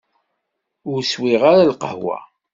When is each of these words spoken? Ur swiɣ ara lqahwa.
Ur 0.91 0.99
swiɣ 1.03 1.41
ara 1.51 1.69
lqahwa. 1.71 2.17